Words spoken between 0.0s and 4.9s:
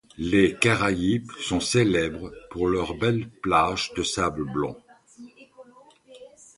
Les Caraïbes sont célèbres pour leurs belles plages de sable blanc.